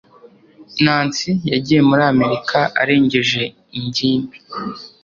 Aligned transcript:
nancy 0.83 1.29
yagiye 1.51 1.81
muri 1.89 2.03
amerika 2.11 2.59
arengeje 2.81 3.41
ingimbi 3.79 4.35